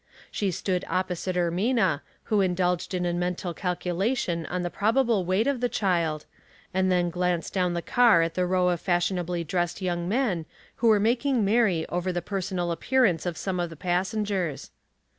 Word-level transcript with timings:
She 0.31 0.49
stood 0.49 0.83
opposite 0.89 1.35
Ermina, 1.35 2.01
who 2.23 2.41
indulged 2.41 2.95
in 2.95 3.05
a 3.05 3.13
mental 3.13 3.53
cal 3.53 3.75
culation 3.75 4.47
on 4.49 4.63
the 4.63 4.71
probable 4.71 5.25
weight 5.25 5.45
of 5.45 5.61
the 5.61 5.69
child, 5.69 6.25
and 6.73 6.91
then 6.91 7.11
glanced 7.11 7.53
down 7.53 7.75
the 7.75 7.83
car 7.83 8.23
at 8.23 8.33
the 8.33 8.47
row 8.47 8.69
of 8.69 8.81
fashionably 8.81 9.43
dressed 9.43 9.79
young 9.79 10.09
men, 10.09 10.47
who 10.77 10.87
were 10.87 10.99
mak 10.99 11.23
ing 11.23 11.45
merry 11.45 11.85
over 11.87 12.11
the 12.11 12.19
personal 12.23 12.71
appearance 12.71 13.27
of 13.27 13.37
some 13.37 13.59
of 13.59 13.69
the 13.69 13.75
passengers. 13.75 14.71